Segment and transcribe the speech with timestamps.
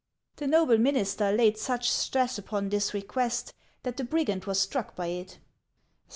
[0.37, 3.53] The noble minister laid such stress upon this request
[3.83, 5.37] that the brigand was struck by it.